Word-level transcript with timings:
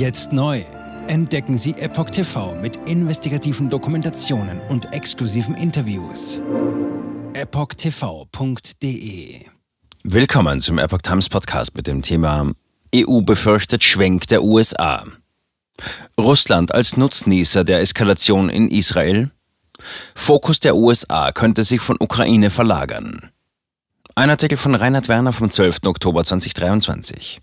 Jetzt 0.00 0.32
neu. 0.32 0.64
Entdecken 1.08 1.58
Sie 1.58 1.72
Epoch 1.72 2.08
TV 2.08 2.54
mit 2.54 2.88
investigativen 2.88 3.68
Dokumentationen 3.68 4.58
und 4.70 4.94
exklusiven 4.94 5.54
Interviews. 5.54 6.40
EpochTV.de 7.34 8.70
Willkommen 10.02 10.60
zum 10.62 10.78
Epoch 10.78 11.02
Times 11.02 11.28
Podcast 11.28 11.76
mit 11.76 11.86
dem 11.86 12.00
Thema 12.00 12.50
EU 12.96 13.20
befürchtet 13.20 13.84
Schwenk 13.84 14.26
der 14.28 14.42
USA. 14.42 15.04
Russland 16.18 16.72
als 16.74 16.96
Nutznießer 16.96 17.62
der 17.62 17.80
Eskalation 17.80 18.48
in 18.48 18.70
Israel. 18.70 19.30
Fokus 20.14 20.60
der 20.60 20.76
USA 20.76 21.30
könnte 21.30 21.62
sich 21.62 21.82
von 21.82 21.98
Ukraine 22.00 22.48
verlagern. 22.48 23.28
Ein 24.14 24.30
Artikel 24.30 24.56
von 24.56 24.74
Reinhard 24.74 25.08
Werner 25.08 25.34
vom 25.34 25.50
12. 25.50 25.80
Oktober 25.84 26.24
2023. 26.24 27.38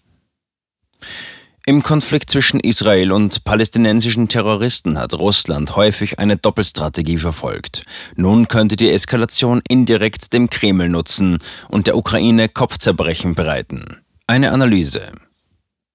Im 1.69 1.83
Konflikt 1.83 2.29
zwischen 2.29 2.61
Israel 2.61 3.11
und 3.11 3.43
palästinensischen 3.43 4.29
Terroristen 4.29 4.97
hat 4.97 5.13
Russland 5.13 5.75
häufig 5.75 6.17
eine 6.17 6.37
Doppelstrategie 6.37 7.17
verfolgt. 7.17 7.83
Nun 8.15 8.47
könnte 8.47 8.77
die 8.77 8.89
Eskalation 8.89 9.61
indirekt 9.67 10.31
dem 10.31 10.49
Kreml 10.49 10.87
nutzen 10.87 11.39
und 11.67 11.87
der 11.87 11.97
Ukraine 11.97 12.47
Kopfzerbrechen 12.47 13.35
bereiten. 13.35 13.97
Eine 14.27 14.53
Analyse. 14.53 15.11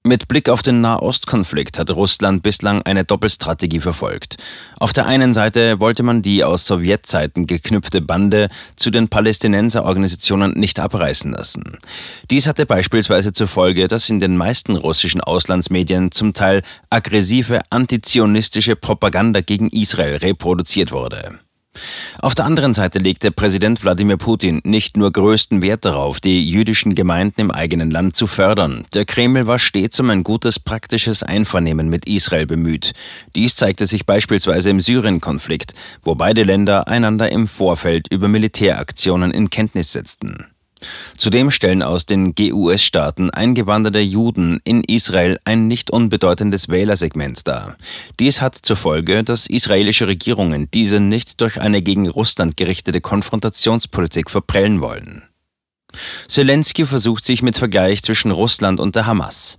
Mit 0.05 0.27
Blick 0.27 0.48
auf 0.48 0.62
den 0.62 0.80
Nahostkonflikt 0.80 1.79
hat 1.79 1.92
Russland 1.92 2.43
bislang 2.43 2.83
eine 2.83 3.05
Doppelstrategie 3.05 3.79
verfolgt. 3.79 4.34
Auf 4.80 4.93
der 4.93 5.06
einen 5.06 5.33
Seite 5.33 5.79
wollte 5.79 6.02
man 6.02 6.23
die 6.23 6.43
aus 6.43 6.66
Sowjetzeiten 6.66 7.47
geknüpfte 7.47 8.01
Bande 8.01 8.48
zu 8.74 8.91
den 8.91 9.07
Palästinenserorganisationen 9.07 10.55
nicht 10.59 10.80
abreißen 10.80 11.30
lassen. 11.30 11.79
Dies 12.33 12.48
hatte 12.48 12.66
beispielsweise 12.66 13.33
zur 13.33 13.46
Folge, 13.46 13.87
dass 13.87 14.10
in 14.10 14.19
den 14.19 14.37
meisten 14.37 14.74
russischen 14.74 15.20
Auslandsmedien 15.20 16.10
zum 16.10 16.34
Teil 16.34 16.62
aggressive 16.91 17.60
antizionistische 17.71 18.74
Propaganda 18.74 19.40
gegen 19.40 19.68
Israel 19.68 20.16
reproduziert 20.16 20.90
wurde. 20.90 21.38
Auf 22.20 22.34
der 22.34 22.45
anderen 22.45 22.74
Seite 22.74 22.98
legte 22.98 23.30
Präsident 23.30 23.82
Wladimir 23.82 24.16
Putin 24.16 24.60
nicht 24.65 24.96
nur 24.96 25.10
größten 25.10 25.62
Wert 25.62 25.84
darauf, 25.84 26.20
die 26.20 26.48
jüdischen 26.48 26.95
Gemeinden 26.95 27.40
im 27.40 27.51
eigenen 27.51 27.90
Land 27.90 28.15
zu 28.15 28.26
fördern. 28.26 28.84
Der 28.95 29.04
Kreml 29.04 29.46
war 29.46 29.59
stets 29.59 29.98
um 29.98 30.10
ein 30.10 30.23
gutes 30.23 30.59
praktisches 30.59 31.23
Einvernehmen 31.23 31.88
mit 31.88 32.06
Israel 32.06 32.46
bemüht. 32.46 32.93
Dies 33.34 33.56
zeigte 33.56 33.87
sich 33.87 34.06
beispielsweise 34.06 34.70
im 34.70 34.80
Syrien-Konflikt, 34.80 35.74
wo 36.04 36.15
beide 36.15 36.43
Länder 36.43 36.88
einander 36.88 37.30
im 37.30 37.48
Vorfeld 37.48 38.09
über 38.09 38.28
Militäraktionen 38.28 39.30
in 39.30 39.50
Kenntnis 39.50 39.93
setzten. 39.93 40.52
Zudem 41.16 41.51
stellen 41.51 41.83
aus 41.83 42.07
den 42.07 42.35
GUS-Staaten 42.35 43.30
eingewanderte 43.30 44.01
Juden 44.01 44.61
in 44.65 44.85
Israel 44.85 45.39
ein 45.45 45.69
nicht 45.69 45.91
unbedeutendes 45.91 46.69
Wählersegment 46.69 47.47
dar. 47.47 47.77
Dies 48.19 48.41
hat 48.41 48.57
zur 48.57 48.77
Folge, 48.77 49.24
dass 49.24 49.47
israelische 49.47 50.07
Regierungen 50.07 50.69
diese 50.73 51.01
nicht 51.01 51.41
durch 51.41 51.61
eine 51.61 51.83
gegen 51.83 52.09
Russland 52.09 52.57
gerichtete 52.57 53.01
Konfrontationspolitik 53.01 54.30
verprellen 54.30 54.80
wollen. 54.80 55.23
Zelensky 56.27 56.87
versucht 56.87 57.24
sich 57.24 57.43
mit 57.43 57.57
Vergleich 57.59 58.02
zwischen 58.02 58.30
Russland 58.30 58.80
und 58.80 58.96
der 58.96 59.07
Hamas. 59.07 59.59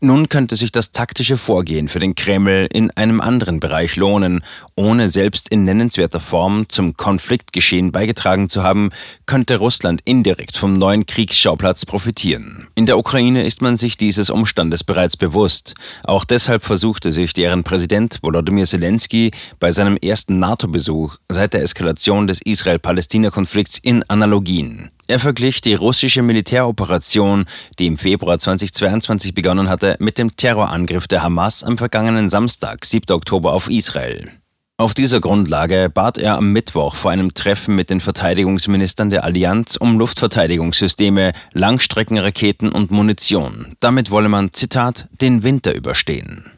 Nun 0.00 0.28
könnte 0.28 0.54
sich 0.54 0.70
das 0.70 0.92
taktische 0.92 1.36
Vorgehen 1.36 1.88
für 1.88 1.98
den 1.98 2.14
Kreml 2.14 2.68
in 2.72 2.90
einem 2.92 3.20
anderen 3.20 3.58
Bereich 3.58 3.96
lohnen. 3.96 4.44
Ohne 4.76 5.08
selbst 5.08 5.48
in 5.48 5.64
nennenswerter 5.64 6.20
Form 6.20 6.68
zum 6.68 6.96
Konfliktgeschehen 6.96 7.90
beigetragen 7.90 8.48
zu 8.48 8.62
haben, 8.62 8.90
könnte 9.26 9.56
Russland 9.56 10.00
indirekt 10.04 10.56
vom 10.56 10.74
neuen 10.74 11.06
Kriegsschauplatz 11.06 11.84
profitieren. 11.84 12.68
In 12.76 12.86
der 12.86 12.98
Ukraine 12.98 13.44
ist 13.44 13.60
man 13.60 13.76
sich 13.76 13.96
dieses 13.96 14.30
Umstandes 14.30 14.84
bereits 14.84 15.16
bewusst. 15.16 15.74
Auch 16.04 16.24
deshalb 16.24 16.62
versuchte 16.64 17.10
sich 17.10 17.32
deren 17.32 17.64
Präsident 17.64 18.18
Volodymyr 18.22 18.66
Zelensky 18.66 19.32
bei 19.58 19.72
seinem 19.72 19.96
ersten 19.96 20.38
NATO-Besuch 20.38 21.16
seit 21.28 21.54
der 21.54 21.62
Eskalation 21.62 22.28
des 22.28 22.40
Israel-Palästina-Konflikts 22.42 23.78
in 23.82 24.04
Analogien. 24.08 24.90
Er 25.10 25.18
verglich 25.18 25.62
die 25.62 25.72
russische 25.72 26.20
Militäroperation, 26.20 27.46
die 27.78 27.86
im 27.86 27.96
Februar 27.96 28.38
2022 28.38 29.32
begonnen 29.32 29.70
hatte, 29.70 29.96
mit 30.00 30.18
dem 30.18 30.36
Terrorangriff 30.36 31.08
der 31.08 31.22
Hamas 31.22 31.64
am 31.64 31.78
vergangenen 31.78 32.28
Samstag, 32.28 32.84
7. 32.84 33.14
Oktober, 33.14 33.54
auf 33.54 33.70
Israel. 33.70 34.30
Auf 34.76 34.92
dieser 34.92 35.20
Grundlage 35.20 35.88
bat 35.88 36.18
er 36.18 36.36
am 36.36 36.52
Mittwoch 36.52 36.94
vor 36.94 37.10
einem 37.10 37.32
Treffen 37.32 37.74
mit 37.74 37.88
den 37.88 38.00
Verteidigungsministern 38.00 39.08
der 39.08 39.24
Allianz 39.24 39.76
um 39.76 39.98
Luftverteidigungssysteme, 39.98 41.32
Langstreckenraketen 41.54 42.70
und 42.70 42.90
Munition. 42.90 43.74
Damit 43.80 44.10
wolle 44.10 44.28
man, 44.28 44.52
Zitat, 44.52 45.08
den 45.22 45.42
Winter 45.42 45.74
überstehen. 45.74 46.52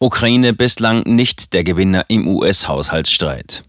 Ukraine 0.00 0.52
bislang 0.52 1.04
nicht 1.04 1.52
der 1.52 1.62
Gewinner 1.62 2.04
im 2.08 2.26
US-Haushaltsstreit. 2.26 3.62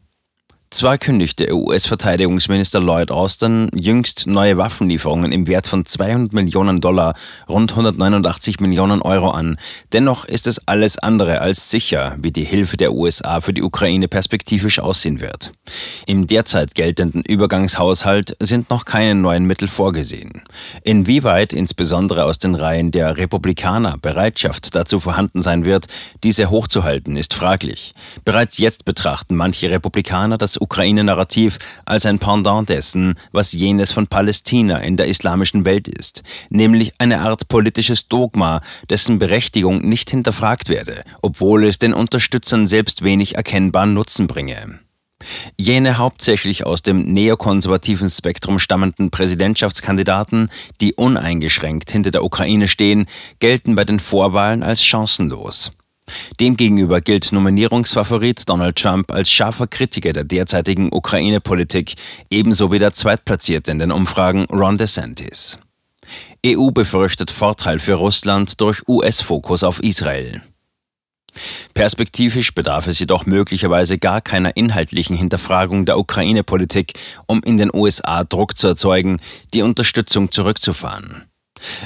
Zwar 0.70 0.98
kündigte 0.98 1.56
US-Verteidigungsminister 1.56 2.82
Lloyd 2.82 3.10
Austin 3.10 3.70
jüngst 3.74 4.28
neue 4.28 4.58
Waffenlieferungen 4.58 5.32
im 5.32 5.48
Wert 5.48 5.66
von 5.66 5.86
200 5.86 6.34
Millionen 6.34 6.82
Dollar, 6.82 7.16
rund 7.48 7.72
189 7.72 8.60
Millionen 8.60 9.02
Euro 9.02 9.30
an. 9.30 9.58
Dennoch 9.94 10.26
ist 10.26 10.46
es 10.46 10.68
alles 10.68 10.98
andere 10.98 11.40
als 11.40 11.72
sicher, 11.72 12.18
wie 12.20 12.34
die 12.34 12.44
Hilfe 12.44 12.76
der 12.76 12.94
USA 12.94 13.40
für 13.40 13.54
die 13.54 13.64
Ukraine 13.64 14.10
perspektivisch 14.10 14.80
aussehen 14.80 15.22
wird. 15.22 15.54
Im 16.06 16.28
derzeit 16.28 16.76
geltenden 16.76 17.22
Übergangshaushalt 17.22 18.36
sind 18.42 18.70
noch 18.70 18.84
keine 18.84 19.16
neuen 19.16 19.46
Mittel 19.46 19.70
vorgesehen. 19.70 20.44
Inwieweit 20.84 21.54
insbesondere 21.54 22.26
aus 22.26 22.40
den 22.40 22.56
Reihen 22.56 22.92
der 22.92 23.16
Republikaner 23.16 23.98
Bereitschaft 23.98 24.76
dazu 24.76 25.00
vorhanden 25.00 25.42
sein 25.42 25.64
wird, 25.64 25.86
diese 26.26 26.50
hochzuhalten, 26.50 27.16
ist 27.16 27.34
fraglich. 27.34 27.94
Bereits 28.26 28.58
jetzt 28.58 28.84
betrachten 28.84 29.36
manche 29.36 29.72
Republikaner 29.72 30.38
das 30.38 30.57
Ukraine-Narrativ 30.62 31.60
als 31.86 32.06
ein 32.06 32.20
Pendant 32.20 32.70
dessen, 32.70 33.16
was 33.32 33.54
jenes 33.54 33.92
von 33.92 34.08
Palästina 34.08 34.78
in 34.78 34.98
der 34.98 35.08
islamischen 35.08 35.66
Welt 35.66 35.88
ist, 35.88 36.24
nämlich 36.50 36.94
eine 36.98 37.22
Art 37.22 37.48
politisches 37.48 38.08
Dogma, 38.08 38.62
dessen 38.90 39.20
Berechtigung 39.20 39.88
nicht 39.88 40.10
hinterfragt 40.10 40.70
werde, 40.70 41.02
obwohl 41.22 41.66
es 41.66 41.80
den 41.80 41.94
Unterstützern 41.94 42.68
selbst 42.68 43.04
wenig 43.04 43.36
erkennbaren 43.36 43.94
Nutzen 43.94 44.28
bringe. 44.28 44.80
Jene 45.58 45.98
hauptsächlich 45.98 46.66
aus 46.66 46.82
dem 46.82 47.02
neokonservativen 47.12 48.10
Spektrum 48.10 48.60
stammenden 48.60 49.10
Präsidentschaftskandidaten, 49.10 50.50
die 50.80 50.94
uneingeschränkt 50.94 51.92
hinter 51.92 52.12
der 52.12 52.24
Ukraine 52.24 52.68
stehen, 52.68 53.08
gelten 53.40 53.76
bei 53.76 53.84
den 53.84 54.00
Vorwahlen 54.00 54.64
als 54.64 54.84
chancenlos. 54.84 55.72
Demgegenüber 56.40 57.02
gilt 57.02 57.32
Nominierungsfavorit 57.32 58.48
Donald 58.48 58.76
Trump 58.78 59.12
als 59.12 59.32
scharfer 59.32 59.68
Kritiker 59.68 60.14
der 60.14 60.24
derzeitigen 60.24 60.90
Ukraine-Politik, 60.92 61.96
ebenso 62.30 62.72
wie 62.72 62.80
der 62.80 62.94
Zweitplatzierte 62.94 63.72
in 63.72 63.80
den 63.80 63.92
Umfragen 63.92 64.46
Ron 64.46 64.78
DeSantis. 64.78 65.58
EU 66.46 66.70
befürchtet 66.72 67.32
Vorteil 67.32 67.80
für 67.80 67.96
Russland 67.96 68.62
durch 68.62 68.88
US-Fokus 68.88 69.64
auf 69.64 69.82
Israel. 69.82 70.42
Perspektivisch 71.74 72.54
bedarf 72.54 72.88
es 72.88 73.00
jedoch 73.00 73.26
möglicherweise 73.26 73.98
gar 73.98 74.22
keiner 74.22 74.56
inhaltlichen 74.56 75.16
Hinterfragung 75.16 75.86
der 75.86 76.00
Ukraine-Politik, 76.00 76.94
um 77.28 77.44
in 77.44 77.58
den 77.58 77.74
USA 77.74 78.24
Druck 78.24 78.58
zu 78.58 78.68
erzeugen, 78.68 79.20
die 79.54 79.62
Unterstützung 79.62 80.32
zurückzufahren. 80.32 81.26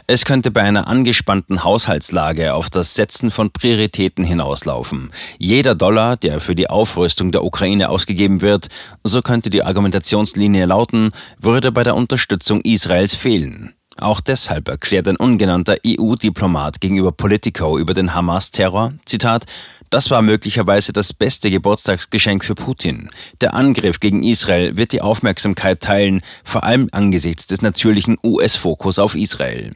Es 0.07 0.25
könnte 0.25 0.51
bei 0.51 0.61
einer 0.61 0.87
angespannten 0.87 1.63
Haushaltslage 1.63 2.53
auf 2.53 2.69
das 2.69 2.95
Setzen 2.95 3.31
von 3.31 3.51
Prioritäten 3.51 4.23
hinauslaufen. 4.23 5.11
Jeder 5.37 5.75
Dollar, 5.75 6.17
der 6.17 6.39
für 6.39 6.55
die 6.55 6.69
Aufrüstung 6.69 7.31
der 7.31 7.43
Ukraine 7.43 7.89
ausgegeben 7.89 8.41
wird, 8.41 8.67
so 9.03 9.21
könnte 9.21 9.49
die 9.49 9.63
Argumentationslinie 9.63 10.65
lauten, 10.65 11.11
würde 11.39 11.71
bei 11.71 11.83
der 11.83 11.95
Unterstützung 11.95 12.61
Israels 12.61 13.15
fehlen. 13.15 13.73
Auch 13.97 14.21
deshalb 14.21 14.67
erklärt 14.67 15.07
ein 15.07 15.17
ungenannter 15.17 15.75
EU-Diplomat 15.85 16.81
gegenüber 16.81 17.11
Politico 17.11 17.77
über 17.77 17.93
den 17.93 18.15
Hamas-Terror, 18.15 18.93
Zitat, 19.05 19.45
das 19.91 20.09
war 20.09 20.21
möglicherweise 20.21 20.93
das 20.93 21.13
beste 21.13 21.51
Geburtstagsgeschenk 21.51 22.43
für 22.43 22.55
Putin. 22.55 23.09
Der 23.41 23.53
Angriff 23.53 23.99
gegen 23.99 24.23
Israel 24.23 24.77
wird 24.77 24.93
die 24.93 25.01
Aufmerksamkeit 25.01 25.81
teilen, 25.81 26.21
vor 26.43 26.63
allem 26.63 26.89
angesichts 26.91 27.45
des 27.45 27.61
natürlichen 27.61 28.17
US-Fokus 28.23 28.97
auf 28.97 29.15
Israel. 29.15 29.71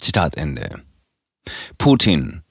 Zitat 0.00 0.36
Ende. 0.36 0.68
Putin. 1.78 2.42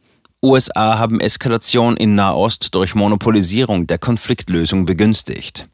USA 0.41 0.97
haben 0.99 1.19
Eskalation 1.19 1.97
in 1.97 2.15
Nahost 2.15 2.73
durch 2.75 2.95
Monopolisierung 2.95 3.87
der 3.87 3.97
Konfliktlösung 3.97 4.85
begünstigt. 4.85 5.65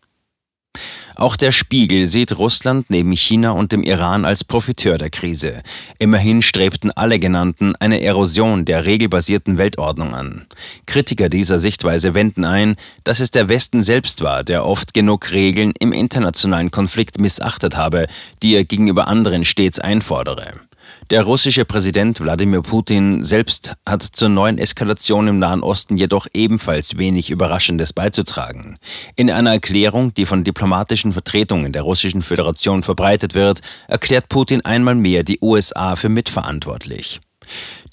Auch 1.17 1.37
der 1.37 1.53
Spiegel 1.53 2.07
sieht 2.07 2.37
Russland 2.37 2.89
neben 2.89 3.11
China 3.13 3.51
und 3.51 3.71
dem 3.71 3.83
Iran 3.83 4.25
als 4.25 4.43
Profiteur 4.43 4.97
der 4.97 5.09
Krise. 5.09 5.57
Immerhin 5.97 6.41
strebten 6.41 6.91
alle 6.91 7.19
genannten 7.19 7.73
eine 7.77 8.01
Erosion 8.01 8.65
der 8.65 8.85
regelbasierten 8.85 9.57
Weltordnung 9.57 10.13
an. 10.13 10.45
Kritiker 10.85 11.29
dieser 11.29 11.57
Sichtweise 11.57 12.15
wenden 12.15 12.43
ein, 12.43 12.75
dass 13.05 13.21
es 13.21 13.31
der 13.31 13.47
Westen 13.47 13.81
selbst 13.81 14.21
war, 14.21 14.43
der 14.43 14.65
oft 14.65 14.93
genug 14.93 15.31
Regeln 15.31 15.71
im 15.79 15.93
internationalen 15.93 16.69
Konflikt 16.69 17.19
missachtet 17.19 17.77
habe, 17.77 18.07
die 18.43 18.53
er 18.55 18.65
gegenüber 18.65 19.07
anderen 19.07 19.45
stets 19.45 19.79
einfordere. 19.79 20.64
Der 21.11 21.21
russische 21.21 21.65
Präsident 21.65 22.19
Wladimir 22.19 22.63
Putin 22.63 23.23
selbst 23.23 23.75
hat 23.85 24.01
zur 24.01 24.27
neuen 24.27 24.57
Eskalation 24.57 25.27
im 25.27 25.37
Nahen 25.37 25.61
Osten 25.61 25.97
jedoch 25.97 26.25
ebenfalls 26.33 26.97
wenig 26.97 27.29
Überraschendes 27.29 27.93
beizutragen. 27.93 28.79
In 29.15 29.29
einer 29.29 29.51
Erklärung, 29.51 30.15
die 30.15 30.25
von 30.25 30.43
diplomatischen 30.43 31.11
Vertretungen 31.11 31.73
der 31.73 31.83
Russischen 31.83 32.23
Föderation 32.23 32.81
verbreitet 32.81 33.35
wird, 33.35 33.59
erklärt 33.87 34.29
Putin 34.29 34.65
einmal 34.65 34.95
mehr 34.95 35.23
die 35.23 35.37
USA 35.43 35.95
für 35.95 36.09
mitverantwortlich. 36.09 37.19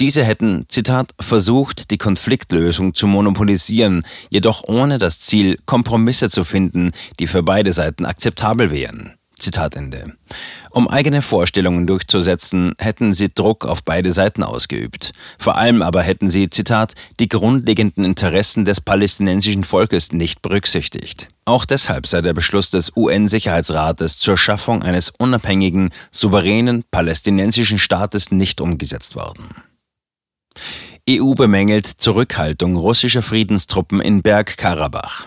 Diese 0.00 0.24
hätten, 0.24 0.64
Zitat, 0.68 1.10
versucht, 1.20 1.90
die 1.90 1.98
Konfliktlösung 1.98 2.94
zu 2.94 3.06
monopolisieren, 3.06 4.06
jedoch 4.30 4.64
ohne 4.66 4.96
das 4.96 5.20
Ziel, 5.20 5.58
Kompromisse 5.66 6.30
zu 6.30 6.44
finden, 6.44 6.92
die 7.18 7.26
für 7.26 7.42
beide 7.42 7.74
Seiten 7.74 8.06
akzeptabel 8.06 8.70
wären. 8.70 9.12
Zitat 9.42 9.74
Ende. 9.74 10.04
Um 10.72 10.88
eigene 10.88 11.20
Vorstellungen 11.20 11.86
durchzusetzen, 11.86 12.74
hätten 12.78 13.12
sie 13.12 13.28
Druck 13.28 13.66
auf 13.66 13.84
beide 13.84 14.10
Seiten 14.10 14.42
ausgeübt. 14.42 15.12
Vor 15.38 15.56
allem 15.56 15.82
aber 15.82 16.02
hätten 16.02 16.28
sie, 16.28 16.48
Zitat, 16.48 16.94
die 17.20 17.28
grundlegenden 17.28 18.06
Interessen 18.06 18.64
des 18.64 18.80
palästinensischen 18.80 19.64
Volkes 19.64 20.12
nicht 20.12 20.40
berücksichtigt. 20.40 21.28
Auch 21.44 21.66
deshalb 21.66 22.06
sei 22.06 22.22
der 22.22 22.32
Beschluss 22.32 22.70
des 22.70 22.90
UN-Sicherheitsrates 22.96 24.18
zur 24.18 24.38
Schaffung 24.38 24.82
eines 24.82 25.10
unabhängigen, 25.10 25.90
souveränen 26.10 26.84
palästinensischen 26.90 27.78
Staates 27.78 28.30
nicht 28.30 28.62
umgesetzt 28.62 29.14
worden. 29.14 29.48
EU 31.10 31.34
bemängelt 31.34 31.86
Zurückhaltung 31.86 32.76
russischer 32.76 33.22
Friedenstruppen 33.22 34.00
in 34.00 34.22
Bergkarabach. 34.22 35.26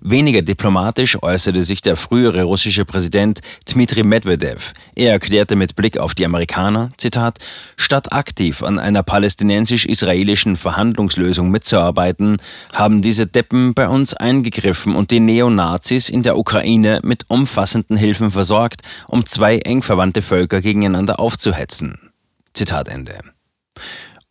Weniger 0.00 0.42
diplomatisch 0.42 1.22
äußerte 1.22 1.62
sich 1.62 1.80
der 1.82 1.96
frühere 1.96 2.44
russische 2.44 2.84
Präsident 2.84 3.40
Dmitri 3.66 4.02
Medvedev. 4.02 4.72
Er 4.94 5.12
erklärte 5.12 5.56
mit 5.56 5.74
Blick 5.74 5.98
auf 5.98 6.14
die 6.14 6.24
Amerikaner, 6.24 6.90
Zitat, 6.96 7.38
statt 7.76 8.12
aktiv 8.12 8.62
an 8.62 8.78
einer 8.78 9.02
palästinensisch-israelischen 9.02 10.56
Verhandlungslösung 10.56 11.50
mitzuarbeiten, 11.50 12.36
haben 12.72 13.02
diese 13.02 13.26
Deppen 13.26 13.74
bei 13.74 13.88
uns 13.88 14.14
eingegriffen 14.14 14.94
und 14.94 15.10
die 15.10 15.20
Neonazis 15.20 16.08
in 16.08 16.22
der 16.22 16.38
Ukraine 16.38 17.00
mit 17.02 17.24
umfassenden 17.28 17.96
Hilfen 17.96 18.30
versorgt, 18.30 18.82
um 19.08 19.26
zwei 19.26 19.58
eng 19.58 19.82
verwandte 19.82 20.22
Völker 20.22 20.60
gegeneinander 20.60 21.18
aufzuhetzen. 21.18 22.10
Zitat 22.52 22.88
Ende. 22.88 23.18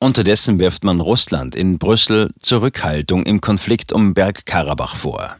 Unterdessen 0.04 0.60
wirft 0.60 0.84
man 0.84 1.00
Russland 1.00 1.56
in 1.56 1.78
Brüssel 1.78 2.30
Zurückhaltung 2.42 3.24
im 3.24 3.40
Konflikt 3.40 3.94
um 3.94 4.14
Bergkarabach 4.14 4.98
vor. 4.98 5.38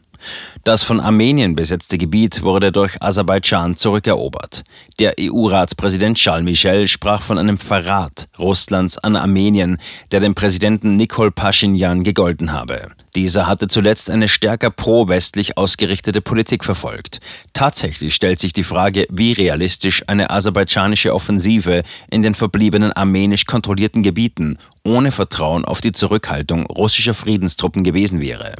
Das 0.64 0.82
von 0.82 1.00
Armenien 1.00 1.54
besetzte 1.54 1.98
Gebiet 1.98 2.42
wurde 2.42 2.72
durch 2.72 3.02
Aserbaidschan 3.02 3.76
zurückerobert. 3.76 4.64
Der 4.98 5.14
EU-Ratspräsident 5.20 6.16
Charles 6.16 6.44
Michel 6.44 6.88
sprach 6.88 7.22
von 7.22 7.38
einem 7.38 7.58
Verrat 7.58 8.28
Russlands 8.38 8.98
an 8.98 9.16
Armenien, 9.16 9.78
der 10.10 10.20
dem 10.20 10.34
Präsidenten 10.34 10.96
Nikol 10.96 11.30
Pashinyan 11.30 12.04
gegolten 12.04 12.52
habe. 12.52 12.92
Dieser 13.14 13.46
hatte 13.46 13.68
zuletzt 13.68 14.10
eine 14.10 14.28
stärker 14.28 14.70
pro-westlich 14.70 15.56
ausgerichtete 15.56 16.20
Politik 16.20 16.64
verfolgt. 16.64 17.20
Tatsächlich 17.52 18.14
stellt 18.14 18.40
sich 18.40 18.52
die 18.52 18.64
Frage, 18.64 19.06
wie 19.10 19.32
realistisch 19.32 20.02
eine 20.08 20.30
aserbaidschanische 20.30 21.14
Offensive 21.14 21.82
in 22.10 22.22
den 22.22 22.34
verbliebenen 22.34 22.92
armenisch 22.92 23.44
kontrollierten 23.44 24.02
Gebieten 24.02 24.58
ohne 24.84 25.12
Vertrauen 25.12 25.64
auf 25.64 25.80
die 25.80 25.92
Zurückhaltung 25.92 26.66
russischer 26.66 27.14
Friedenstruppen 27.14 27.84
gewesen 27.84 28.20
wäre. 28.20 28.54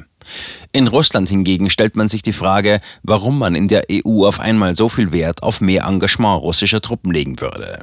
In 0.72 0.86
Russland 0.86 1.28
hingegen 1.28 1.70
stellt 1.70 1.96
man 1.96 2.08
sich 2.08 2.22
die 2.22 2.32
Frage, 2.32 2.80
warum 3.02 3.38
man 3.38 3.54
in 3.54 3.68
der 3.68 3.84
EU 3.90 4.26
auf 4.26 4.40
einmal 4.40 4.76
so 4.76 4.88
viel 4.88 5.12
Wert 5.12 5.42
auf 5.42 5.60
mehr 5.60 5.84
Engagement 5.84 6.42
russischer 6.42 6.80
Truppen 6.80 7.12
legen 7.12 7.40
würde. 7.40 7.78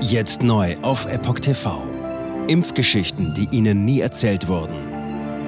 Jetzt 0.00 0.42
neu 0.42 0.76
auf 0.82 1.06
Epoch 1.10 1.40
TV. 1.40 1.82
Impfgeschichten, 2.48 3.34
die 3.34 3.48
Ihnen 3.50 3.84
nie 3.84 4.00
erzählt 4.00 4.46
wurden. 4.46 4.76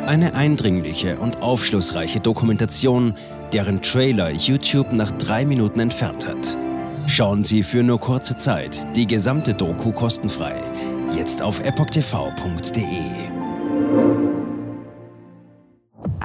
Eine 0.07 0.35
eindringliche 0.35 1.19
und 1.19 1.43
aufschlussreiche 1.43 2.19
Dokumentation, 2.19 3.15
deren 3.53 3.83
Trailer 3.83 4.31
YouTube 4.31 4.93
nach 4.93 5.11
drei 5.13 5.45
Minuten 5.45 5.81
entfernt 5.81 6.27
hat. 6.27 6.57
Schauen 7.07 7.45
Sie 7.45 7.63
für 7.63 7.83
nur 7.83 8.01
kurze 8.01 8.37
Zeit 8.37 8.87
die 8.97 9.07
gesamte 9.07 9.55
Doku 9.55 9.93
kostenfrei. 9.93 10.55
Jetzt 11.15 11.43
auf 11.43 11.61
epochtv.de. 11.61 13.38